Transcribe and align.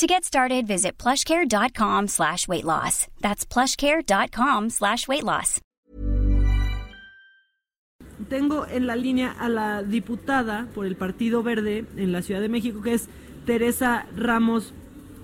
To 0.00 0.06
get 0.06 0.24
started, 0.24 0.66
visit 0.66 0.96
plushcare.com 0.96 2.08
slash 2.08 2.48
weight 2.48 2.64
loss. 2.64 3.06
That's 3.20 3.44
plushcare.com 3.44 4.70
slash 4.70 5.06
weight 5.06 5.24
loss. 5.24 5.60
Tengo 8.30 8.66
en 8.66 8.86
la 8.86 8.96
línea 8.96 9.34
a 9.38 9.50
la 9.50 9.82
diputada 9.82 10.68
por 10.74 10.86
el 10.86 10.96
Partido 10.96 11.42
Verde 11.42 11.84
en 11.98 12.12
la 12.12 12.22
Ciudad 12.22 12.40
de 12.40 12.48
México, 12.48 12.80
que 12.80 12.94
es 12.94 13.10
Teresa 13.44 14.06
Ramos 14.16 14.72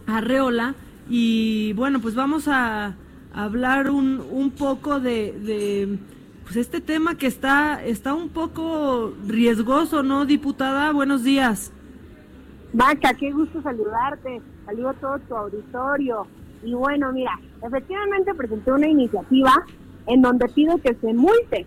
Arreola. 0.06 0.74
Y 1.08 1.72
bueno, 1.72 2.00
pues 2.00 2.14
vamos 2.14 2.46
a 2.46 2.96
hablar 3.32 3.88
un, 3.88 4.20
un 4.30 4.50
poco 4.50 5.00
de, 5.00 5.32
de 5.40 5.98
pues 6.45 6.56
este 6.56 6.82
tema 6.82 7.16
que 7.16 7.28
está, 7.28 7.82
está 7.82 8.12
un 8.12 8.28
poco 8.28 9.14
riesgoso, 9.26 10.02
¿no, 10.02 10.26
diputada? 10.26 10.92
Buenos 10.92 11.24
días. 11.24 11.72
Vaca, 12.74 13.14
qué 13.14 13.32
gusto 13.32 13.62
saludarte. 13.62 14.42
A 14.66 14.92
todo 14.94 15.18
tu 15.28 15.36
auditorio. 15.36 16.26
Y 16.62 16.74
bueno, 16.74 17.12
mira, 17.12 17.38
efectivamente 17.62 18.34
presenté 18.34 18.72
una 18.72 18.88
iniciativa 18.88 19.52
en 20.06 20.22
donde 20.22 20.46
pido 20.48 20.76
que 20.78 20.94
se 20.94 21.12
multe 21.12 21.66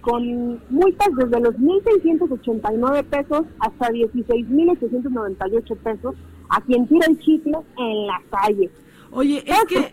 con 0.00 0.60
multas 0.70 1.08
desde 1.16 1.40
los 1.40 1.54
1.689 1.56 3.04
pesos 3.04 3.46
hasta 3.60 3.88
16.898 3.88 5.76
pesos 5.78 6.14
a 6.48 6.60
quien 6.60 6.86
tira 6.86 7.06
el 7.08 7.18
chicle 7.18 7.58
en 7.78 8.06
la 8.06 8.22
calle. 8.30 8.70
Oye, 9.10 9.42
es 9.46 9.64
que, 9.68 9.90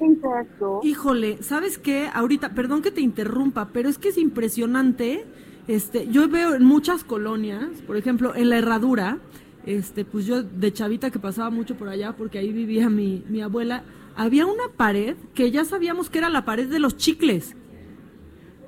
híjole, 0.83 1.41
¿sabes 1.41 1.77
qué? 1.77 2.09
Ahorita, 2.13 2.53
perdón 2.53 2.81
que 2.81 2.91
te 2.91 3.02
interrumpa, 3.02 3.69
pero 3.71 3.87
es 3.87 3.97
que 3.97 4.09
es 4.09 4.17
impresionante. 4.17 5.25
Este, 5.67 6.07
yo 6.07 6.27
veo 6.27 6.53
en 6.53 6.63
muchas 6.63 7.03
colonias, 7.03 7.81
por 7.87 7.97
ejemplo, 7.97 8.35
en 8.35 8.49
la 8.49 8.57
Herradura, 8.57 9.19
este, 9.66 10.05
pues 10.05 10.25
yo 10.25 10.44
de 10.44 10.71
chavita 10.71 11.11
que 11.11 11.19
pasaba 11.19 11.49
mucho 11.49 11.75
por 11.75 11.89
allá, 11.89 12.13
porque 12.16 12.39
ahí 12.39 12.52
vivía 12.52 12.89
mi, 12.89 13.23
mi 13.27 13.41
abuela, 13.41 13.83
había 14.16 14.45
una 14.45 14.69
pared 14.75 15.16
que 15.33 15.52
ya 15.52 15.66
sabíamos 15.66 16.09
que 16.09 16.19
era 16.19 16.30
la 16.30 16.45
pared 16.45 16.67
de 16.67 16.80
los 16.80 16.97
chicles. 16.97 17.55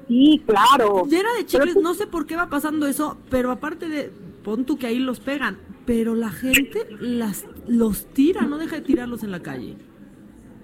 Sí, 0.08 0.42
claro. 0.46 1.06
Era 1.12 1.34
de 1.38 1.46
chicles, 1.46 1.76
no 1.76 1.94
sé 1.94 2.08
por 2.08 2.26
qué 2.26 2.36
va 2.36 2.50
pasando 2.50 2.88
eso, 2.88 3.18
pero 3.30 3.52
aparte 3.52 3.90
de, 3.90 4.12
pon 4.44 4.66
tú 4.66 4.78
que 4.78 4.88
ahí 4.88 5.00
los 5.00 5.20
pegan, 5.20 5.58
pero 5.86 6.16
la 6.16 6.30
gente 6.30 6.88
las 7.00 7.46
los 7.68 8.06
tira, 8.08 8.44
no 8.44 8.58
deja 8.58 8.78
de 8.78 8.82
tirarlos 8.82 9.24
en 9.24 9.32
la 9.32 9.42
calle. 9.42 9.76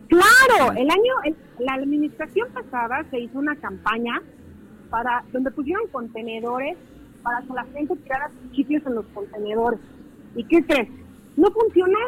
Claro, 0.07 0.71
el 0.73 0.89
año, 0.89 1.37
la 1.59 1.73
administración 1.73 2.49
pasada 2.53 3.05
se 3.09 3.19
hizo 3.19 3.39
una 3.39 3.55
campaña 3.55 4.21
para 4.89 5.23
donde 5.31 5.51
pusieron 5.51 5.87
contenedores 5.87 6.77
para 7.23 7.41
que 7.41 7.53
la 7.53 7.63
gente 7.65 7.95
tirara 7.95 8.29
sus 8.29 8.51
chicles 8.51 8.85
en 8.85 8.95
los 8.95 9.05
contenedores. 9.07 9.79
¿Y 10.35 10.43
qué 10.45 10.63
crees? 10.65 10.89
No 11.37 11.49
funcionó. 11.51 11.99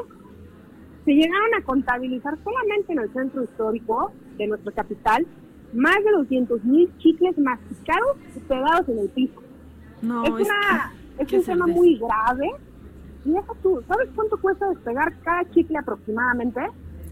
Se 1.05 1.11
llegaron 1.11 1.53
a 1.57 1.63
contabilizar 1.63 2.37
solamente 2.43 2.93
en 2.93 2.99
el 2.99 3.13
centro 3.13 3.43
histórico 3.43 4.11
de 4.37 4.47
nuestra 4.47 4.71
capital 4.71 5.25
más 5.73 5.95
de 6.03 6.11
200 6.11 6.63
mil 6.63 6.91
chicles 6.97 7.37
masticados 7.37 8.17
y 8.35 8.39
pegados 8.39 8.87
en 8.89 8.99
el 8.99 9.09
piso. 9.09 9.41
No, 10.01 10.23
es, 10.23 10.31
una, 10.31 10.93
es 11.17 11.33
un 11.33 11.43
tema 11.43 11.67
muy 11.67 11.97
grave. 11.97 12.51
Y 13.25 13.35
eso 13.35 13.57
tú, 13.61 13.83
¿sabes 13.87 14.09
cuánto 14.15 14.37
cuesta 14.37 14.69
despegar 14.69 15.13
cada 15.23 15.49
chicle 15.51 15.77
aproximadamente? 15.77 16.61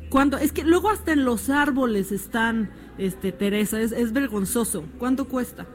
¿Cuánto? 0.09 0.37
Es 0.37 0.51
que 0.51 0.63
luego 0.63 0.89
hasta 0.89 1.11
en 1.11 1.25
los 1.25 1.49
árboles 1.49 2.11
están, 2.11 2.69
este, 2.97 3.31
Teresa, 3.31 3.81
es, 3.81 3.91
es 3.91 4.13
vergonzoso. 4.13 4.83
¿Cuánto 4.99 5.27
cuesta? 5.27 5.65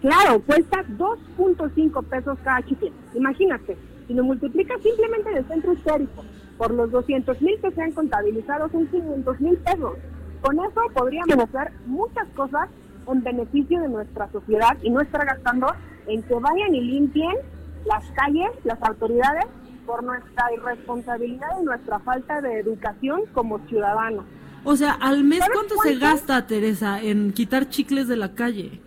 Claro, 0.00 0.40
cuesta 0.40 0.84
2.5 0.96 2.04
pesos 2.04 2.38
cada 2.42 2.62
chicle. 2.62 2.92
Imagínate, 3.14 3.76
si 4.08 4.14
lo 4.14 4.24
multiplicas 4.24 4.82
simplemente 4.82 5.30
en 5.30 5.36
el 5.36 5.46
centro 5.46 5.72
histórico 5.74 6.24
por 6.56 6.72
los 6.72 6.90
200 6.90 7.40
mil 7.40 7.60
que 7.60 7.70
se 7.70 7.82
han 7.82 7.92
contabilizado, 7.92 8.68
son 8.70 8.88
500 8.88 9.40
mil 9.40 9.56
pesos. 9.58 9.96
Con 10.40 10.58
eso 10.58 10.80
podríamos 10.92 11.38
hacer 11.38 11.72
muchas 11.86 12.26
cosas 12.34 12.68
en 13.06 13.22
beneficio 13.22 13.80
de 13.80 13.88
nuestra 13.88 14.30
sociedad 14.32 14.76
y 14.82 14.90
no 14.90 15.00
estar 15.00 15.24
gastando 15.24 15.68
en 16.08 16.22
que 16.22 16.34
vayan 16.34 16.74
y 16.74 16.80
limpien 16.80 17.36
las 17.84 18.04
calles, 18.12 18.50
las 18.64 18.82
autoridades, 18.82 19.46
por 19.86 20.02
nuestra 20.02 20.52
irresponsabilidad 20.54 21.48
y 21.60 21.64
nuestra 21.64 21.98
falta 22.00 22.40
de 22.42 22.60
educación 22.60 23.22
como 23.32 23.58
ciudadanos. 23.68 24.24
O 24.64 24.76
sea, 24.76 24.92
al 24.92 25.24
mes 25.24 25.40
cuánto, 25.52 25.76
se 25.82 25.96
gasta, 25.96 26.46
Teresa, 26.46 27.00
en 27.00 27.32
quitar 27.32 27.68
chicles 27.68 28.06
de 28.08 28.16
la 28.16 28.34
calle? 28.34 28.82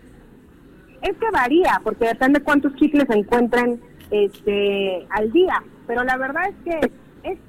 Es 1.01 1.17
que 1.17 1.31
varía, 1.31 1.81
porque 1.83 2.05
depende 2.05 2.41
cuántos 2.41 2.75
chicles 2.75 3.05
se 3.09 3.17
encuentren 3.17 3.81
este, 4.11 5.07
al 5.09 5.31
día. 5.31 5.63
Pero 5.87 6.03
la 6.03 6.17
verdad 6.17 6.43
es 6.49 6.55
que 6.63 6.91
es 7.23 7.39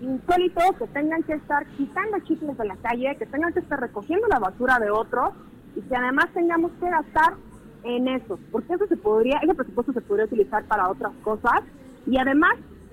insólito 0.00 0.60
que 0.78 0.86
tengan 0.88 1.22
que 1.24 1.34
estar 1.34 1.66
quitando 1.76 2.18
chicles 2.20 2.56
de 2.56 2.64
la 2.64 2.76
calle, 2.76 3.16
que 3.18 3.26
tengan 3.26 3.52
que 3.52 3.60
estar 3.60 3.80
recogiendo 3.80 4.26
la 4.28 4.38
basura 4.38 4.78
de 4.78 4.90
otros 4.90 5.30
y 5.76 5.80
que 5.82 5.96
además 5.96 6.26
tengamos 6.32 6.70
que 6.80 6.88
gastar 6.88 7.34
en 7.82 8.08
eso, 8.08 8.38
porque 8.52 8.74
eso 8.74 8.86
se 8.86 8.96
podría, 8.96 9.38
ese 9.42 9.54
presupuesto 9.54 9.92
se 9.92 10.00
podría 10.02 10.26
utilizar 10.26 10.64
para 10.64 10.90
otras 10.90 11.12
cosas 11.22 11.62
y 12.06 12.18
además, 12.18 12.52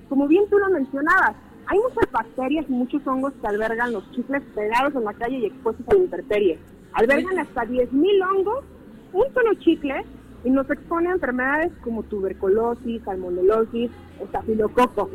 como 0.09 0.27
bien 0.27 0.45
tú 0.49 0.57
lo 0.57 0.69
mencionabas, 0.69 1.35
hay 1.67 1.79
muchas 1.79 2.09
bacterias 2.11 2.65
y 2.69 2.71
muchos 2.71 3.05
hongos 3.05 3.33
que 3.41 3.47
albergan 3.47 3.91
los 3.91 4.09
chicles 4.11 4.41
pegados 4.55 4.95
en 4.95 5.03
la 5.03 5.13
calle 5.13 5.37
y 5.37 5.45
expuestos 5.47 5.85
a 5.89 5.93
la 5.93 5.99
intemperie. 5.99 6.59
Albergan 6.93 7.39
hasta 7.39 7.65
10.000 7.65 8.29
hongos, 8.29 8.63
un 9.11 9.33
solo 9.33 9.53
chicle, 9.55 10.05
y 10.47 10.49
nos 10.49 10.69
expone 10.69 11.09
a 11.09 11.11
enfermedades 11.11 11.73
como 11.83 12.03
tuberculosis, 12.03 13.03
salmonelosis, 13.03 13.91
estafilococo. 14.21 15.09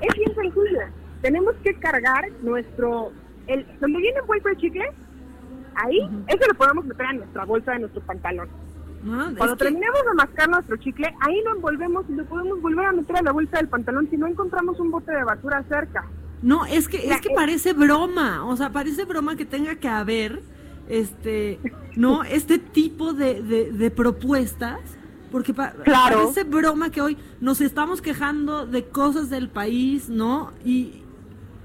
Es 0.00 0.14
bien 0.14 0.32
sencillo. 0.36 0.82
Tenemos 1.20 1.56
que 1.64 1.74
cargar 1.74 2.30
nuestro... 2.42 3.10
El, 3.48 3.66
donde 3.80 3.98
viene 3.98 4.20
envuelto 4.20 4.48
el 4.50 4.56
chicle, 4.56 4.88
ahí, 5.74 5.98
eso 6.28 6.46
lo 6.46 6.54
podemos 6.54 6.84
meter 6.84 7.06
en 7.10 7.16
nuestra 7.18 7.44
bolsa 7.44 7.72
de 7.72 7.78
nuestro 7.80 8.02
pantalón. 8.02 8.48
Ah, 9.04 9.32
Cuando 9.36 9.56
terminemos 9.56 10.00
de 10.08 10.14
mascar 10.14 10.48
nuestro 10.48 10.76
chicle, 10.76 11.12
ahí 11.22 11.42
lo 11.42 11.56
envolvemos 11.56 12.04
y 12.08 12.12
lo 12.12 12.24
podemos 12.26 12.62
volver 12.62 12.86
a 12.86 12.92
meter 12.92 13.16
a 13.16 13.22
la 13.22 13.32
bolsa 13.32 13.56
del 13.56 13.66
pantalón 13.66 14.08
si 14.10 14.16
no 14.16 14.28
encontramos 14.28 14.78
un 14.78 14.92
bote 14.92 15.10
de 15.10 15.24
basura 15.24 15.64
cerca. 15.68 16.06
No, 16.40 16.66
es 16.66 16.86
que, 16.86 16.98
es 16.98 17.20
que 17.20 17.30
parece 17.34 17.72
broma, 17.72 18.46
o 18.46 18.56
sea, 18.56 18.70
parece 18.70 19.06
broma 19.06 19.34
que 19.34 19.44
tenga 19.44 19.74
que 19.74 19.88
haber 19.88 20.40
este, 20.88 21.58
¿no? 21.98 22.22
Este 22.22 22.60
tipo 22.60 23.12
de, 23.12 23.42
de, 23.42 23.90
propuestas, 23.90 24.78
porque 25.32 25.52
parece 25.52 26.44
broma 26.44 26.90
que 26.90 27.00
hoy 27.00 27.18
nos 27.40 27.60
estamos 27.60 28.00
quejando 28.00 28.66
de 28.66 28.84
cosas 28.84 29.30
del 29.30 29.48
país, 29.48 30.08
¿no? 30.08 30.52
Y, 30.64 31.02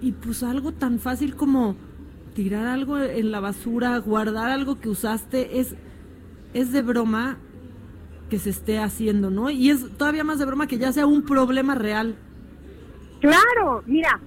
y 0.02 0.12
pues 0.14 0.42
algo 0.42 0.72
tan 0.72 0.98
fácil 0.98 1.36
como 1.36 1.76
tirar 2.34 2.66
algo 2.66 2.98
en 2.98 3.32
la 3.32 3.42
basura, 3.42 3.96
guardar 4.00 4.50
algo 4.50 4.80
que 4.80 4.90
usaste, 4.90 5.60
es, 5.60 5.76
es 6.56 6.72
de 6.72 6.82
broma 6.82 7.38
que 8.32 8.40
se 8.40 8.50
esté 8.50 8.80
haciendo, 8.80 9.30
¿no? 9.30 9.52
Y 9.52 9.70
es 9.70 9.88
todavía 9.98 10.24
más 10.24 10.40
de 10.40 10.46
broma 10.46 10.66
que 10.66 10.80
ya 10.80 10.92
sea 10.92 11.06
un 11.06 11.22
problema 11.22 11.76
real. 11.76 12.16
Claro, 13.22 13.84
mira, 13.86 14.20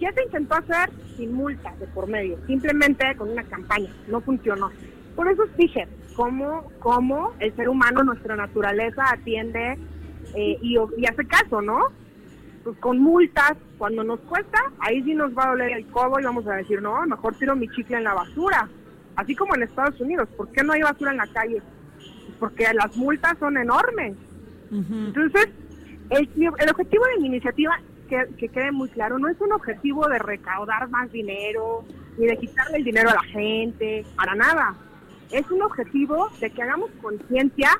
ya 0.00 0.10
se 0.14 0.24
intentó 0.24 0.54
hacer 0.54 0.90
sin 1.18 1.34
multas 1.34 1.78
de 1.78 1.86
por 1.88 2.08
medio, 2.08 2.38
simplemente 2.46 3.14
con 3.18 3.28
una 3.28 3.44
campaña, 3.44 3.92
no 4.08 4.22
funcionó. 4.22 4.70
Por 5.14 5.28
eso 5.28 5.44
dije, 5.56 5.86
cómo, 6.14 6.70
cómo 6.78 7.32
el 7.38 7.54
ser 7.56 7.68
humano, 7.68 8.02
nuestra 8.02 8.36
naturaleza 8.36 9.04
atiende 9.10 9.78
eh, 10.34 10.58
y, 10.62 10.76
hace 11.06 11.26
caso, 11.26 11.60
¿no? 11.60 11.88
Pues 12.64 12.76
con 12.78 12.98
multas, 12.98 13.54
cuando 13.78 14.04
nos 14.04 14.20
cuesta, 14.20 14.58
ahí 14.80 15.02
sí 15.02 15.14
nos 15.14 15.36
va 15.36 15.44
a 15.44 15.50
doler 15.50 15.72
el 15.72 15.86
codo 15.86 16.20
y 16.20 16.24
vamos 16.24 16.46
a 16.46 16.54
decir, 16.54 16.82
no, 16.82 17.04
mejor 17.06 17.34
tiro 17.36 17.56
mi 17.56 17.68
chicle 17.68 17.96
en 17.96 18.04
la 18.04 18.14
basura. 18.14 18.68
Así 19.16 19.34
como 19.34 19.54
en 19.54 19.62
Estados 19.62 20.00
Unidos, 20.00 20.28
¿por 20.36 20.48
qué 20.52 20.62
no 20.62 20.72
hay 20.72 20.82
basura 20.82 21.10
en 21.10 21.16
la 21.16 21.26
calle? 21.26 21.62
Pues 21.96 22.36
porque 22.38 22.66
las 22.74 22.96
multas 22.96 23.36
son 23.38 23.56
enormes. 23.56 24.16
Entonces, 24.70 25.48
el, 26.10 26.28
el 26.36 26.70
objetivo 26.70 27.04
de 27.06 27.20
mi 27.20 27.26
iniciativa 27.26 27.76
que, 28.36 28.48
quede 28.48 28.72
muy 28.72 28.88
claro, 28.88 29.18
no 29.18 29.28
es 29.28 29.40
un 29.40 29.52
objetivo 29.52 30.08
de 30.08 30.18
recaudar 30.18 30.88
más 30.88 31.10
dinero, 31.12 31.84
ni 32.18 32.26
de 32.26 32.36
quitarle 32.36 32.78
el 32.78 32.84
dinero 32.84 33.10
a 33.10 33.14
la 33.14 33.22
gente, 33.22 34.04
para 34.16 34.34
nada. 34.34 34.74
Es 35.32 35.50
un 35.50 35.62
objetivo 35.62 36.28
de 36.40 36.50
que 36.50 36.62
hagamos 36.62 36.90
conciencia 37.00 37.70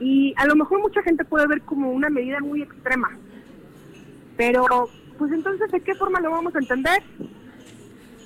y 0.00 0.34
a 0.36 0.46
lo 0.46 0.54
mejor 0.54 0.80
mucha 0.80 1.02
gente 1.02 1.24
puede 1.24 1.46
ver 1.46 1.62
como 1.62 1.90
una 1.90 2.10
medida 2.10 2.40
muy 2.40 2.62
extrema. 2.62 3.10
Pero, 4.36 4.64
pues 5.18 5.32
entonces, 5.32 5.70
¿de 5.70 5.80
qué 5.80 5.94
forma 5.94 6.20
lo 6.20 6.30
vamos 6.30 6.54
a 6.54 6.58
entender? 6.58 7.02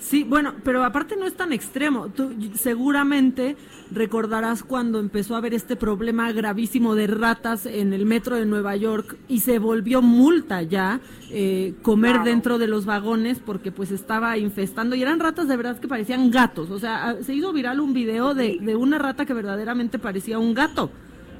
Sí, 0.02 0.25
bueno, 0.25 0.54
pero 0.64 0.82
aparte 0.82 1.16
no 1.16 1.26
es 1.26 1.34
tan 1.34 1.52
extremo. 1.52 2.08
Tú 2.08 2.34
seguramente 2.54 3.56
recordarás 3.93 4.64
cuando 4.64 4.99
empezó 4.99 5.37
a 5.37 5.38
haber 5.38 5.54
este 5.54 5.76
problema 5.76 6.32
gravísimo 6.32 6.96
de 6.96 7.06
ratas 7.06 7.66
en 7.66 7.93
el 7.93 8.04
metro 8.04 8.34
de 8.37 8.44
Nueva 8.44 8.75
York 8.75 9.16
y 9.28 9.40
se 9.40 9.60
volvió 9.60 10.02
multa 10.02 10.62
ya 10.62 11.00
eh, 11.31 11.75
comer 11.82 12.25
dentro 12.25 12.58
de 12.58 12.66
los 12.66 12.84
vagones 12.84 13.38
porque 13.38 13.70
pues 13.70 13.93
estaba 13.93 14.37
infestando 14.38 14.96
y 14.96 15.02
eran 15.02 15.20
ratas 15.20 15.46
de 15.46 15.56
verdad 15.56 15.78
que 15.78 15.87
parecían 15.87 16.32
gatos. 16.32 16.70
O 16.70 16.81
sea, 16.81 17.19
se 17.22 17.32
hizo 17.32 17.52
viral 17.52 17.78
un 17.78 17.93
video 17.93 18.34
de, 18.34 18.58
de 18.60 18.75
una 18.75 18.99
rata 18.99 19.25
que 19.25 19.34
verdaderamente 19.34 20.00
parecía 20.00 20.40
un 20.40 20.52
gato 20.52 20.90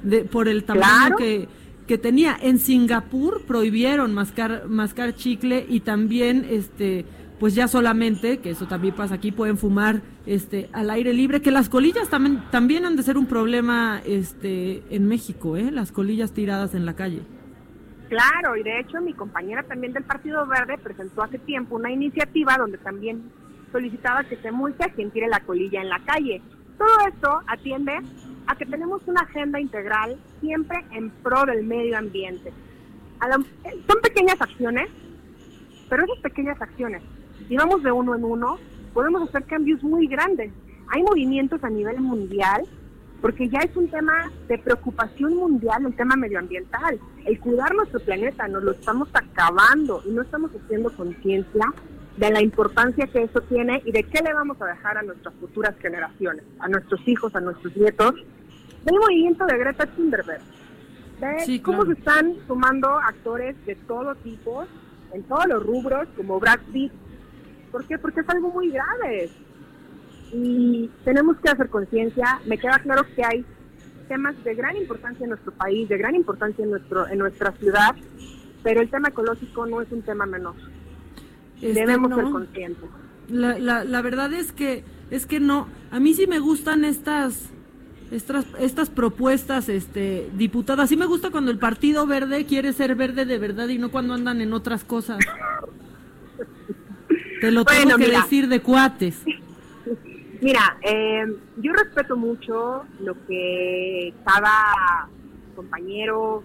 de, 0.03 0.23
por 0.23 0.47
el 0.47 0.63
tamaño 0.63 1.17
que 1.17 1.49
que 1.85 1.97
tenía 1.97 2.37
en 2.41 2.59
Singapur 2.59 3.41
prohibieron 3.41 4.13
mascar 4.13 4.69
mascar 4.69 5.15
chicle 5.15 5.65
y 5.67 5.81
también 5.81 6.47
este 6.49 7.05
pues 7.43 7.55
ya 7.55 7.67
solamente, 7.67 8.37
que 8.37 8.51
eso 8.51 8.67
también 8.67 8.95
pasa 8.95 9.15
aquí, 9.15 9.33
pueden 9.33 9.57
fumar 9.57 10.01
este 10.25 10.69
al 10.71 10.89
aire 10.89 11.11
libre, 11.11 11.41
que 11.41 11.51
las 11.51 11.67
colillas 11.67 12.07
también 12.07 12.41
también 12.51 12.85
han 12.85 12.95
de 12.95 13.03
ser 13.03 13.17
un 13.17 13.25
problema 13.25 14.01
este 14.05 14.81
en 14.89 15.09
México, 15.09 15.57
¿eh? 15.57 15.69
Las 15.69 15.91
colillas 15.91 16.31
tiradas 16.31 16.73
en 16.73 16.85
la 16.85 16.95
calle. 16.95 17.21
Claro, 18.07 18.55
y 18.55 18.63
de 18.63 18.79
hecho 18.79 19.01
mi 19.01 19.11
compañera 19.11 19.61
también 19.63 19.91
del 19.91 20.05
Partido 20.05 20.47
Verde 20.47 20.77
presentó 20.77 21.21
hace 21.21 21.37
tiempo 21.37 21.75
una 21.75 21.91
iniciativa 21.91 22.55
donde 22.57 22.77
también 22.77 23.29
solicitaba 23.73 24.23
que 24.23 24.37
se 24.37 24.49
multe 24.49 24.85
a 24.85 24.93
quien 24.93 25.11
tire 25.11 25.27
la 25.27 25.41
colilla 25.41 25.81
en 25.81 25.89
la 25.89 25.99
calle. 25.99 26.41
Todo 26.77 27.07
esto 27.09 27.41
atiende 27.47 27.99
a 28.47 28.55
que 28.55 28.65
tenemos 28.65 29.01
una 29.05 29.19
agenda 29.19 29.59
integral 29.59 30.15
siempre 30.39 30.85
en 30.91 31.09
pro 31.09 31.43
del 31.43 31.65
medio 31.65 31.97
ambiente. 31.97 32.53
son 33.19 34.01
pequeñas 34.01 34.39
acciones, 34.39 34.89
pero 35.89 36.05
esas 36.05 36.19
pequeñas 36.19 36.61
acciones 36.61 37.01
si 37.47 37.57
vamos 37.57 37.83
de 37.83 37.91
uno 37.91 38.15
en 38.15 38.23
uno, 38.23 38.57
podemos 38.93 39.27
hacer 39.27 39.43
cambios 39.45 39.83
muy 39.83 40.07
grandes. 40.07 40.51
Hay 40.89 41.01
movimientos 41.03 41.63
a 41.63 41.69
nivel 41.69 41.99
mundial, 41.99 42.63
porque 43.21 43.49
ya 43.49 43.59
es 43.59 43.75
un 43.75 43.87
tema 43.87 44.31
de 44.47 44.57
preocupación 44.57 45.35
mundial, 45.35 45.85
el 45.85 45.95
tema 45.95 46.15
medioambiental. 46.15 46.99
El 47.25 47.39
cuidar 47.39 47.73
nuestro 47.73 47.99
planeta, 48.01 48.47
nos 48.47 48.63
lo 48.63 48.71
estamos 48.71 49.09
acabando 49.13 50.01
y 50.05 50.11
no 50.11 50.21
estamos 50.21 50.51
haciendo 50.51 50.91
conciencia 50.91 51.73
de 52.17 52.31
la 52.31 52.41
importancia 52.41 53.07
que 53.07 53.23
eso 53.23 53.41
tiene 53.41 53.81
y 53.85 53.91
de 53.91 54.03
qué 54.03 54.21
le 54.21 54.33
vamos 54.33 54.61
a 54.61 54.65
dejar 54.65 54.97
a 54.97 55.03
nuestras 55.03 55.33
futuras 55.35 55.75
generaciones, 55.79 56.43
a 56.59 56.67
nuestros 56.67 57.01
hijos, 57.07 57.35
a 57.35 57.39
nuestros 57.39 57.75
nietos. 57.75 58.13
Del 58.83 58.99
movimiento 58.99 59.45
de 59.45 59.57
Greta 59.57 59.85
Thunberg, 59.85 60.25
de 60.25 61.61
cómo 61.61 61.85
se 61.85 61.93
están 61.93 62.35
sumando 62.47 62.89
actores 62.89 63.55
de 63.65 63.75
todo 63.75 64.13
tipo, 64.15 64.65
en 65.13 65.23
todos 65.23 65.47
los 65.47 65.63
rubros, 65.63 66.07
como 66.17 66.39
Brad 66.39 66.59
Pitt, 66.73 66.91
¿Por 67.73 67.85
qué? 67.85 67.97
Porque 67.97 68.21
es 68.21 68.29
algo 68.29 68.51
muy 68.51 68.69
grave. 68.69 69.31
Y 70.31 70.89
tenemos 71.03 71.37
que 71.37 71.49
hacer 71.49 71.69
conciencia. 71.69 72.39
Me 72.45 72.59
queda 72.59 72.77
claro 72.79 73.03
que 73.15 73.25
hay 73.25 73.43
temas 74.07 74.41
de 74.43 74.53
gran 74.53 74.77
importancia 74.77 75.23
en 75.23 75.29
nuestro 75.31 75.51
país, 75.53 75.89
de 75.89 75.97
gran 75.97 76.13
importancia 76.13 76.63
en, 76.63 76.69
nuestro, 76.69 77.07
en 77.07 77.17
nuestra 77.17 77.51
ciudad, 77.53 77.95
pero 78.61 78.81
el 78.81 78.89
tema 78.91 79.09
ecológico 79.09 79.65
no 79.65 79.81
es 79.81 79.91
un 79.91 80.03
tema 80.03 80.27
menor. 80.27 80.53
Este, 81.61 81.79
Debemos 81.79 82.13
ser 82.13 82.25
conscientes. 82.25 82.89
La, 83.29 83.57
la, 83.57 83.83
la 83.83 84.01
verdad 84.03 84.31
es 84.33 84.51
que 84.51 84.83
es 85.09 85.25
que 85.25 85.39
no. 85.39 85.67
A 85.89 85.99
mí 85.99 86.13
sí 86.13 86.27
me 86.27 86.39
gustan 86.39 86.85
estas 86.85 87.49
estas, 88.11 88.45
estas 88.59 88.91
propuestas, 88.91 89.67
este, 89.67 90.29
diputadas. 90.35 90.89
Sí 90.89 90.97
me 90.97 91.07
gusta 91.07 91.31
cuando 91.31 91.49
el 91.49 91.57
Partido 91.57 92.05
Verde 92.05 92.45
quiere 92.45 92.71
ser 92.73 92.93
verde 92.95 93.25
de 93.25 93.39
verdad 93.39 93.67
y 93.69 93.79
no 93.79 93.89
cuando 93.89 94.13
andan 94.13 94.41
en 94.41 94.53
otras 94.53 94.83
cosas. 94.83 95.17
Te 97.43 97.51
lo 97.51 97.65
tengo 97.65 97.97
que 97.97 98.09
decir 98.09 98.47
de 98.47 98.61
cuates. 98.61 99.21
Mira, 100.41 100.77
eh, 100.81 101.25
yo 101.57 101.73
respeto 101.73 102.15
mucho 102.15 102.85
lo 103.01 103.15
que 103.27 104.13
cada 104.23 105.09
compañero 105.53 106.41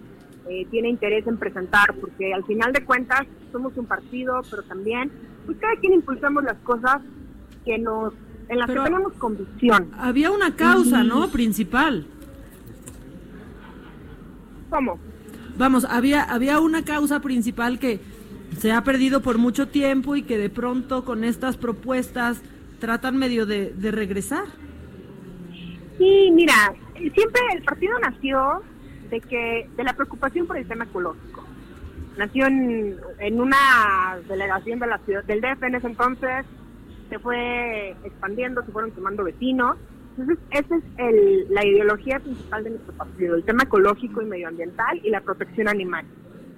eh, 0.49 0.67
tiene 0.69 0.89
interés 0.89 1.25
en 1.25 1.37
presentar, 1.37 1.95
porque 2.01 2.33
al 2.33 2.43
final 2.43 2.73
de 2.73 2.83
cuentas 2.83 3.21
somos 3.49 3.77
un 3.77 3.85
partido, 3.85 4.41
pero 4.49 4.61
también, 4.63 5.09
pues 5.45 5.57
cada 5.57 5.73
quien 5.77 5.93
impulsamos 5.93 6.43
las 6.43 6.57
cosas 6.63 7.01
que 7.63 7.77
nos, 7.77 8.13
en 8.49 8.59
las 8.59 8.67
que 8.67 8.75
tenemos 8.75 9.13
convicción. 9.13 9.91
Había 9.97 10.31
una 10.31 10.57
causa, 10.57 11.01
¿no? 11.05 11.29
Principal. 11.29 12.07
¿Cómo? 14.69 14.99
Vamos, 15.57 15.85
había, 15.85 16.23
había 16.23 16.59
una 16.59 16.83
causa 16.83 17.21
principal 17.21 17.79
que 17.79 18.01
se 18.59 18.73
ha 18.73 18.83
perdido 18.83 19.21
por 19.21 19.37
mucho 19.37 19.69
tiempo 19.69 20.17
y 20.17 20.23
que 20.23 20.37
de 20.37 20.49
pronto 20.49 21.05
con 21.05 21.23
estas 21.23 21.55
propuestas 21.55 22.41
tratan 22.79 23.17
medio 23.17 23.45
de, 23.45 23.73
regresar. 23.91 24.43
Sí, 25.97 26.29
mira, 26.33 26.73
siempre 26.93 27.41
el 27.53 27.63
partido 27.63 27.97
nació 27.99 28.61
de 29.09 29.21
que 29.21 29.69
de 29.75 29.83
la 29.83 29.93
preocupación 29.93 30.45
por 30.45 30.57
el 30.57 30.67
tema 30.67 30.83
ecológico. 30.83 31.45
Nació 32.17 32.47
en, 32.47 32.99
una 33.39 34.19
delegación 34.27 34.79
de 34.79 34.87
la 34.87 34.97
ciudad 34.99 35.23
del 35.23 35.39
DF 35.39 35.63
en 35.63 35.75
ese 35.75 35.87
entonces, 35.87 36.45
se 37.09 37.17
fue 37.17 37.95
expandiendo, 38.03 38.61
se 38.65 38.71
fueron 38.73 38.91
tomando 38.91 39.23
vecinos. 39.23 39.77
Entonces, 40.17 40.37
esa 40.51 40.75
es 40.75 40.83
el, 40.97 41.47
la 41.49 41.65
ideología 41.65 42.19
principal 42.19 42.65
de 42.65 42.71
nuestro 42.71 42.93
partido, 42.93 43.35
el 43.35 43.43
tema 43.45 43.63
ecológico 43.63 44.21
y 44.21 44.25
medioambiental 44.25 44.99
y 45.01 45.09
la 45.11 45.21
protección 45.21 45.69
animal. 45.69 46.05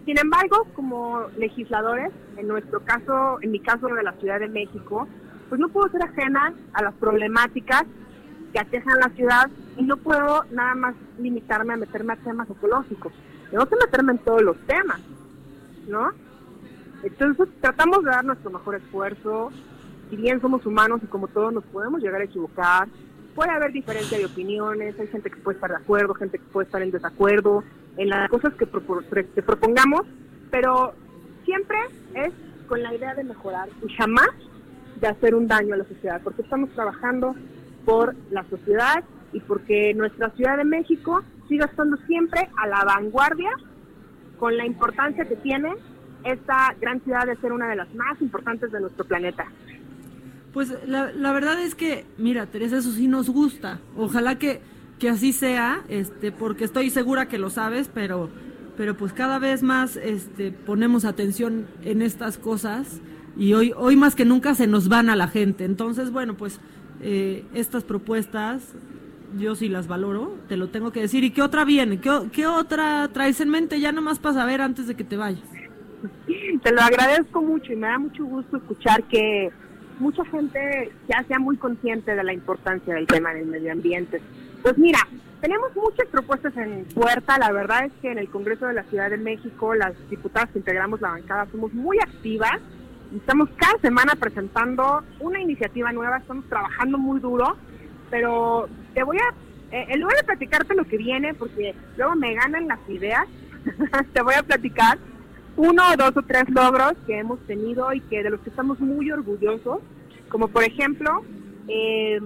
Sin 0.05 0.17
embargo, 0.17 0.65
como 0.75 1.27
legisladores, 1.37 2.11
en 2.37 2.47
nuestro 2.47 2.79
caso, 2.83 3.39
en 3.41 3.51
mi 3.51 3.59
caso 3.59 3.87
de 3.87 4.03
la 4.03 4.13
Ciudad 4.13 4.39
de 4.39 4.47
México, 4.47 5.07
pues 5.49 5.59
no 5.59 5.69
puedo 5.69 5.89
ser 5.89 6.01
ajena 6.03 6.53
a 6.73 6.83
las 6.83 6.93
problemáticas 6.95 7.83
que 8.51 8.59
aquejan 8.59 8.99
la 8.99 9.09
ciudad 9.09 9.49
y 9.77 9.83
no 9.83 9.97
puedo 9.97 10.43
nada 10.51 10.75
más 10.75 10.95
limitarme 11.19 11.73
a 11.73 11.77
meterme 11.77 12.13
a 12.13 12.17
temas 12.17 12.49
ecológicos. 12.49 13.13
Tengo 13.49 13.65
que 13.65 13.75
meterme 13.75 14.13
en 14.13 14.17
todos 14.19 14.41
los 14.41 14.57
temas, 14.65 14.99
¿no? 15.87 16.11
Entonces 17.03 17.47
tratamos 17.61 18.03
de 18.03 18.11
dar 18.11 18.25
nuestro 18.25 18.49
mejor 18.49 18.75
esfuerzo. 18.75 19.51
Si 20.09 20.15
bien 20.15 20.41
somos 20.41 20.65
humanos 20.65 21.01
y 21.03 21.07
como 21.07 21.27
todos 21.27 21.53
nos 21.53 21.63
podemos 21.65 22.01
llegar 22.01 22.21
a 22.21 22.25
equivocar, 22.25 22.87
puede 23.35 23.51
haber 23.51 23.71
diferencia 23.71 24.17
de 24.17 24.25
opiniones, 24.25 24.99
hay 24.99 25.07
gente 25.07 25.29
que 25.29 25.37
puede 25.37 25.55
estar 25.55 25.69
de 25.69 25.77
acuerdo, 25.77 26.13
gente 26.13 26.37
que 26.37 26.45
puede 26.45 26.65
estar 26.65 26.81
en 26.81 26.91
desacuerdo, 26.91 27.63
en 27.97 28.09
las 28.09 28.29
cosas 28.29 28.53
que, 28.55 28.65
propongamos, 28.65 30.01
pero 30.49 30.93
siempre 31.45 31.77
es 32.15 32.31
con 32.67 32.81
la 32.81 32.93
idea 32.93 33.13
de 33.15 33.23
mejorar 33.23 33.69
y 33.85 33.93
jamás 33.93 34.29
de 34.99 35.07
hacer 35.07 35.35
un 35.35 35.47
daño 35.47 35.73
a 35.73 35.77
la 35.77 35.85
sociedad, 35.85 36.21
porque 36.23 36.41
estamos 36.41 36.69
trabajando 36.71 37.35
por 37.85 38.15
la 38.29 38.43
sociedad 38.49 39.03
y 39.33 39.39
porque 39.41 39.93
nuestra 39.93 40.29
Ciudad 40.31 40.57
de 40.57 40.63
México 40.63 41.23
siga 41.47 41.65
estando 41.65 41.97
siempre 42.07 42.49
a 42.57 42.67
la 42.67 42.83
vanguardia 42.85 43.51
con 44.39 44.55
la 44.57 44.65
importancia 44.65 45.25
que 45.25 45.35
tiene 45.35 45.73
esta 46.23 46.75
gran 46.79 47.01
ciudad 47.01 47.25
de 47.25 47.35
ser 47.37 47.51
una 47.51 47.67
de 47.67 47.75
las 47.75 47.93
más 47.95 48.21
importantes 48.21 48.71
de 48.71 48.79
nuestro 48.79 49.05
planeta. 49.05 49.45
Pues 50.53 50.75
la, 50.85 51.11
la 51.13 51.31
verdad 51.31 51.59
es 51.61 51.75
que, 51.75 52.05
mira, 52.17 52.45
Teresa, 52.45 52.77
eso 52.77 52.91
sí 52.91 53.07
nos 53.07 53.29
gusta. 53.29 53.79
Ojalá 53.95 54.37
que 54.37 54.61
que 55.01 55.09
así 55.09 55.33
sea, 55.33 55.81
este, 55.89 56.31
porque 56.31 56.63
estoy 56.63 56.91
segura 56.91 57.27
que 57.27 57.39
lo 57.39 57.49
sabes, 57.49 57.89
pero, 57.91 58.29
pero 58.77 58.95
pues 58.95 59.13
cada 59.13 59.39
vez 59.39 59.63
más 59.63 59.95
este, 59.95 60.51
ponemos 60.51 61.05
atención 61.05 61.65
en 61.83 62.03
estas 62.03 62.37
cosas 62.37 63.01
y 63.35 63.53
hoy, 63.53 63.73
hoy 63.75 63.95
más 63.95 64.13
que 64.13 64.25
nunca 64.25 64.53
se 64.53 64.67
nos 64.67 64.89
van 64.89 65.09
a 65.09 65.15
la 65.15 65.27
gente. 65.27 65.65
Entonces, 65.65 66.11
bueno, 66.11 66.37
pues 66.37 66.61
eh, 67.01 67.43
estas 67.55 67.83
propuestas 67.83 68.75
yo 69.39 69.55
sí 69.55 69.69
las 69.69 69.87
valoro, 69.87 70.37
te 70.47 70.55
lo 70.55 70.69
tengo 70.69 70.91
que 70.91 71.01
decir. 71.01 71.23
¿Y 71.23 71.31
qué 71.31 71.41
otra 71.41 71.65
viene? 71.65 71.99
¿Qué, 71.99 72.11
qué 72.31 72.45
otra 72.45 73.09
traes 73.11 73.41
en 73.41 73.49
mente 73.49 73.79
ya 73.79 73.91
nomás 73.91 74.19
para 74.19 74.35
saber 74.35 74.61
antes 74.61 74.85
de 74.85 74.93
que 74.93 75.03
te 75.03 75.17
vayas? 75.17 75.49
Te 76.61 76.71
lo 76.71 76.79
agradezco 76.79 77.41
mucho 77.41 77.73
y 77.73 77.75
me 77.75 77.87
da 77.87 77.97
mucho 77.97 78.23
gusto 78.23 78.57
escuchar 78.57 79.01
que 79.05 79.49
mucha 80.01 80.25
gente 80.25 80.91
ya 81.07 81.23
sea 81.23 81.39
muy 81.39 81.55
consciente 81.57 82.15
de 82.15 82.23
la 82.23 82.33
importancia 82.33 82.93
del 82.93 83.07
tema 83.07 83.33
del 83.33 83.45
medio 83.45 83.71
ambiente. 83.71 84.19
Pues 84.61 84.77
mira, 84.77 84.99
tenemos 85.39 85.75
muchas 85.75 86.07
propuestas 86.07 86.55
en 86.57 86.85
puerta. 86.85 87.37
La 87.37 87.51
verdad 87.51 87.85
es 87.85 87.93
que 88.01 88.11
en 88.11 88.17
el 88.17 88.29
Congreso 88.29 88.67
de 88.67 88.73
la 88.73 88.83
Ciudad 88.83 89.09
de 89.09 89.17
México, 89.17 89.73
las 89.75 89.93
diputadas 90.09 90.49
que 90.49 90.59
integramos 90.59 90.99
la 91.01 91.11
bancada 91.11 91.47
somos 91.51 91.71
muy 91.73 91.97
activas. 91.99 92.59
Estamos 93.15 93.49
cada 93.57 93.77
semana 93.79 94.13
presentando 94.15 95.03
una 95.19 95.41
iniciativa 95.41 95.91
nueva, 95.91 96.17
estamos 96.17 96.45
trabajando 96.47 96.97
muy 96.97 97.19
duro, 97.19 97.57
pero 98.09 98.69
te 98.93 99.03
voy 99.03 99.17
a, 99.17 99.75
eh, 99.75 99.85
en 99.89 99.99
lugar 99.99 100.15
de 100.17 100.23
platicarte 100.23 100.75
lo 100.75 100.85
que 100.85 100.97
viene, 100.97 101.33
porque 101.33 101.75
luego 101.97 102.15
me 102.15 102.33
ganan 102.33 102.67
las 102.67 102.79
ideas, 102.87 103.25
te 104.13 104.21
voy 104.21 104.35
a 104.35 104.43
platicar 104.43 104.97
uno, 105.61 105.83
dos 105.95 106.17
o 106.17 106.23
tres 106.23 106.49
logros 106.49 106.93
que 107.05 107.19
hemos 107.19 107.39
tenido 107.41 107.93
y 107.93 108.01
que 108.01 108.23
de 108.23 108.31
los 108.31 108.39
que 108.41 108.49
estamos 108.49 108.79
muy 108.79 109.11
orgullosos, 109.11 109.79
como 110.27 110.47
por 110.47 110.63
ejemplo, 110.63 111.23
eh, 111.67 112.19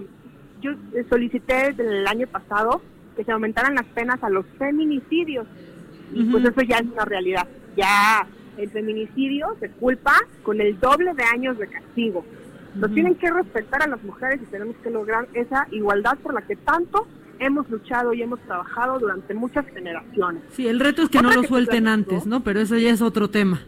yo 0.62 0.72
solicité 1.10 1.72
desde 1.72 2.00
el 2.00 2.06
año 2.06 2.26
pasado 2.28 2.80
que 3.14 3.24
se 3.24 3.32
aumentaran 3.32 3.74
las 3.74 3.84
penas 3.86 4.22
a 4.22 4.30
los 4.30 4.46
feminicidios. 4.58 5.46
Y 6.12 6.24
pues 6.24 6.44
eso 6.44 6.62
ya 6.62 6.76
es 6.76 6.86
una 6.86 7.04
realidad. 7.04 7.46
Ya 7.76 8.26
el 8.56 8.70
feminicidio 8.70 9.54
se 9.60 9.68
culpa 9.70 10.14
con 10.42 10.60
el 10.60 10.78
doble 10.80 11.12
de 11.12 11.24
años 11.24 11.58
de 11.58 11.66
castigo. 11.66 12.24
Nos 12.74 12.92
tienen 12.94 13.16
que 13.16 13.30
respetar 13.30 13.82
a 13.82 13.86
las 13.86 14.02
mujeres 14.02 14.40
y 14.42 14.46
tenemos 14.46 14.76
que 14.82 14.90
lograr 14.90 15.28
esa 15.34 15.66
igualdad 15.72 16.16
por 16.22 16.32
la 16.32 16.42
que 16.42 16.56
tanto 16.56 17.06
hemos 17.38 17.68
luchado 17.70 18.12
y 18.12 18.22
hemos 18.22 18.40
trabajado 18.40 18.98
durante 18.98 19.34
muchas 19.34 19.66
generaciones. 19.66 20.42
Sí, 20.50 20.66
el 20.66 20.80
reto 20.80 21.02
es 21.02 21.08
que 21.08 21.20
no 21.20 21.32
lo 21.32 21.42
suelten 21.44 21.88
antes, 21.88 22.26
¿no? 22.26 22.40
Pero 22.40 22.60
eso 22.60 22.76
ya 22.76 22.90
es 22.90 23.02
otro 23.02 23.28
tema. 23.30 23.60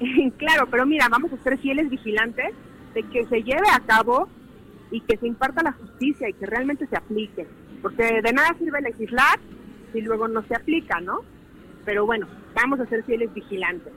claro, 0.38 0.66
pero 0.70 0.86
mira, 0.86 1.08
vamos 1.08 1.32
a 1.32 1.42
ser 1.42 1.58
fieles 1.58 1.90
vigilantes 1.90 2.54
de 2.94 3.02
que 3.04 3.26
se 3.26 3.42
lleve 3.42 3.68
a 3.72 3.80
cabo 3.80 4.28
y 4.90 5.00
que 5.02 5.16
se 5.16 5.26
imparta 5.26 5.62
la 5.62 5.72
justicia 5.72 6.28
y 6.28 6.32
que 6.32 6.46
realmente 6.46 6.86
se 6.86 6.96
aplique. 6.96 7.46
Porque 7.82 8.20
de 8.22 8.32
nada 8.32 8.54
sirve 8.58 8.80
legislar 8.80 9.38
si 9.92 10.00
luego 10.02 10.28
no 10.28 10.42
se 10.46 10.54
aplica, 10.54 11.00
¿no? 11.00 11.20
Pero 11.84 12.06
bueno, 12.06 12.26
vamos 12.54 12.80
a 12.80 12.86
ser 12.86 13.04
fieles 13.04 13.32
vigilantes. 13.32 13.92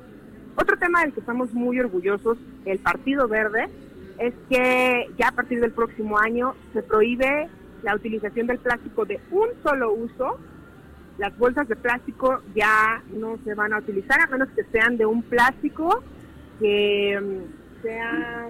Otro 0.56 0.78
tema 0.78 1.02
del 1.02 1.14
que 1.14 1.20
estamos 1.20 1.54
muy 1.54 1.80
orgullosos, 1.80 2.38
el 2.66 2.80
Partido 2.80 3.28
Verde, 3.28 3.70
es 4.20 4.34
que 4.50 5.10
ya 5.18 5.30
a 5.30 5.32
partir 5.32 5.60
del 5.60 5.72
próximo 5.72 6.20
año 6.20 6.54
se 6.74 6.84
prohíbe 6.84 7.50
la 7.84 7.96
utilización 7.96 8.48
del 8.48 8.58
plástico 8.60 9.06
de 9.06 9.20
un 9.32 9.50
solo 9.62 9.94
uso. 9.94 10.40
Las 11.18 11.38
bolsas 11.38 11.68
de 11.68 11.76
plástico 11.76 12.40
ya 12.56 13.04
no 13.14 13.38
se 13.44 13.54
van 13.54 13.74
a 13.74 13.80
utilizar 13.80 14.22
a 14.22 14.28
menos 14.28 14.48
que 14.56 14.64
sean 14.72 14.96
de 14.98 15.06
un 15.06 15.22
plástico 15.22 16.02
que 16.60 17.20
mm, 17.22 17.84
sea 17.84 18.48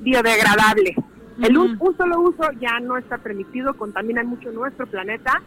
biodegradable. 0.00 0.96
El 1.40 1.56
un, 1.56 1.78
solo 1.96 2.20
uso 2.20 2.50
ya 2.60 2.80
no 2.80 2.98
está 2.98 3.16
permitido, 3.16 3.72
contamina 3.74 4.22
mucho 4.24 4.50
nuestro 4.52 4.86
planeta 4.86 5.40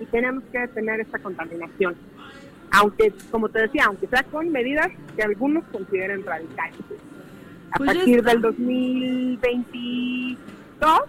y 0.00 0.06
tenemos 0.06 0.42
que 0.50 0.58
detener 0.58 0.98
esta 1.00 1.20
contaminación. 1.20 1.94
Aunque, 2.72 3.12
como 3.30 3.48
te 3.48 3.60
decía, 3.60 3.84
aunque 3.86 4.08
sea 4.08 4.24
con 4.24 4.50
medidas 4.50 4.88
que 5.14 5.22
algunos 5.22 5.62
consideren 5.66 6.24
radicales. 6.24 6.80
A 7.70 7.78
pues 7.78 7.94
partir 7.94 8.24
del 8.24 8.40
2022 8.40 11.02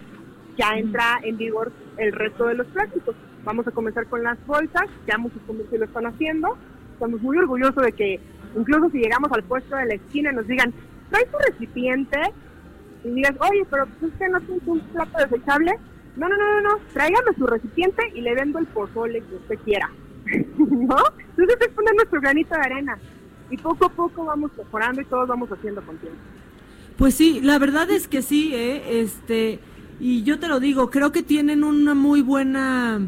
ya 0.58 0.76
entra 0.76 1.20
en 1.22 1.38
vigor 1.38 1.72
el 1.96 2.12
resto 2.12 2.46
de 2.46 2.54
los 2.54 2.66
plásticos. 2.66 3.14
Vamos 3.44 3.66
a 3.66 3.70
comenzar 3.70 4.06
con 4.06 4.22
las 4.22 4.44
bolsas, 4.46 4.86
ya 5.06 5.16
muchos 5.16 5.40
comercios 5.46 5.78
lo 5.78 5.86
están 5.86 6.06
haciendo. 6.06 6.58
Estamos 6.92 7.22
muy 7.22 7.38
orgullosos 7.38 7.82
de 7.82 7.92
que 7.92 8.20
incluso 8.56 8.90
si 8.90 8.98
llegamos 8.98 9.30
al 9.32 9.44
puesto 9.44 9.76
de 9.76 9.86
la 9.86 9.94
esquina 9.94 10.32
y 10.32 10.34
nos 10.34 10.46
digan, 10.48 10.74
trae 11.10 11.24
tu 11.26 11.38
recipiente 11.50 12.18
y 13.04 13.10
digas, 13.10 13.34
oye, 13.40 13.64
pero 13.70 13.86
pues 13.86 14.12
usted 14.12 14.28
no 14.28 14.40
tiene 14.40 14.60
un 14.66 14.80
plato 14.80 15.18
desechable. 15.18 15.78
No, 16.16 16.28
no, 16.28 16.36
no, 16.36 16.60
no, 16.60 16.68
no, 16.68 16.78
tráigame 16.92 17.32
su 17.38 17.46
recipiente 17.46 18.02
y 18.14 18.20
le 18.20 18.34
vendo 18.34 18.58
el 18.58 18.66
pozole 18.66 19.20
que 19.20 19.36
usted 19.36 19.58
quiera. 19.64 19.88
¿No? 20.58 20.96
Entonces 21.30 21.56
es 21.60 21.68
poner 21.68 21.94
nuestro 21.94 22.20
granito 22.20 22.54
de 22.56 22.60
arena. 22.60 22.98
Y 23.50 23.56
poco 23.56 23.86
a 23.86 23.88
poco 23.88 24.24
vamos 24.24 24.50
mejorando 24.58 25.00
y 25.00 25.04
todos 25.04 25.28
vamos 25.28 25.48
haciendo 25.50 25.80
con 25.82 25.96
tiempo. 25.98 26.18
Pues 26.98 27.14
sí, 27.14 27.40
la 27.40 27.60
verdad 27.60 27.88
es 27.90 28.08
que 28.08 28.22
sí, 28.22 28.52
¿eh? 28.54 29.00
Este, 29.00 29.60
y 30.00 30.22
yo 30.22 30.38
te 30.38 30.48
lo 30.48 30.60
digo, 30.60 30.90
creo 30.90 31.12
que 31.12 31.22
tienen 31.22 31.64
una 31.64 31.94
muy 31.94 32.22
buena, 32.22 33.00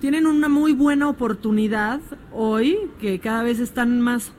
tienen 0.00 0.26
una 0.26 0.48
muy 0.48 0.72
buena 0.72 1.08
oportunidad 1.08 2.00
hoy, 2.32 2.78
que 3.00 3.18
cada 3.18 3.42
vez 3.42 3.60
están 3.60 4.00
más 4.00 4.32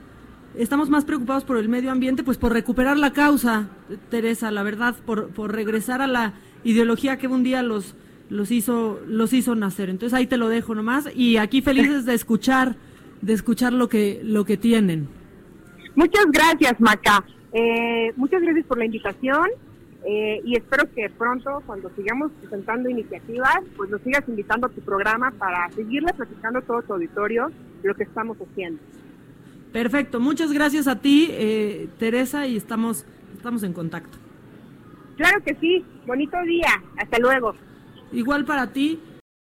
estamos 0.56 0.88
más 0.88 1.04
preocupados 1.04 1.44
por 1.44 1.56
el 1.56 1.68
medio 1.68 1.90
ambiente, 1.90 2.22
pues 2.22 2.38
por 2.38 2.52
recuperar 2.52 2.96
la 2.96 3.12
causa, 3.12 3.68
Teresa, 4.10 4.50
la 4.50 4.62
verdad, 4.62 4.94
por, 5.04 5.28
por 5.28 5.52
regresar 5.52 6.00
a 6.00 6.06
la 6.06 6.34
ideología 6.62 7.18
que 7.18 7.26
un 7.26 7.42
día 7.42 7.62
los, 7.62 7.94
los 8.28 8.50
hizo, 8.50 9.00
los 9.06 9.32
hizo 9.32 9.54
nacer. 9.54 9.90
Entonces 9.90 10.16
ahí 10.16 10.26
te 10.26 10.36
lo 10.36 10.48
dejo 10.48 10.74
nomás 10.74 11.08
y 11.14 11.36
aquí 11.36 11.62
felices 11.62 12.04
de 12.04 12.14
escuchar, 12.14 12.76
de 13.20 13.32
escuchar 13.32 13.72
lo 13.72 13.88
que, 13.88 14.20
lo 14.22 14.44
que 14.44 14.56
tienen. 14.56 15.08
Muchas 15.94 16.26
gracias, 16.32 16.80
Maca. 16.80 17.24
Eh, 17.52 18.12
muchas 18.16 18.42
gracias 18.42 18.66
por 18.66 18.78
la 18.78 18.86
invitación. 18.86 19.46
Eh, 20.06 20.42
y 20.44 20.56
espero 20.56 20.84
que 20.94 21.08
pronto, 21.08 21.62
cuando 21.66 21.90
sigamos 21.96 22.30
presentando 22.40 22.90
iniciativas, 22.90 23.60
pues 23.76 23.88
nos 23.88 24.02
sigas 24.02 24.22
invitando 24.28 24.66
a 24.66 24.70
tu 24.70 24.82
programa 24.82 25.30
para 25.30 25.70
seguirle 25.70 26.12
platicando 26.12 26.58
a 26.58 26.62
todo 26.62 26.82
tu 26.82 26.92
auditorio 26.92 27.50
lo 27.82 27.94
que 27.94 28.02
estamos 28.02 28.36
haciendo. 28.38 28.80
Perfecto, 29.72 30.20
muchas 30.20 30.52
gracias 30.52 30.86
a 30.86 31.00
ti, 31.00 31.28
eh, 31.30 31.88
Teresa, 31.98 32.46
y 32.46 32.56
estamos, 32.56 33.06
estamos 33.34 33.62
en 33.62 33.72
contacto. 33.72 34.18
Claro 35.16 35.42
que 35.42 35.54
sí, 35.56 35.84
bonito 36.06 36.36
día, 36.42 36.82
hasta 36.98 37.18
luego. 37.18 37.54
Igual 38.12 38.44
para 38.44 38.72
ti. 38.72 39.00